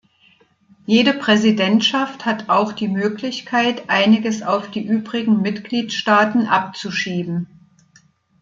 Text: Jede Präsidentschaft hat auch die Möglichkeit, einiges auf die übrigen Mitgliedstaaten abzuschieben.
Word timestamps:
Jede 0.87 1.13
Präsidentschaft 1.13 2.25
hat 2.25 2.49
auch 2.49 2.73
die 2.73 2.87
Möglichkeit, 2.87 3.87
einiges 3.87 4.41
auf 4.41 4.71
die 4.71 4.81
übrigen 4.83 5.43
Mitgliedstaaten 5.43 6.47
abzuschieben. 6.47 7.45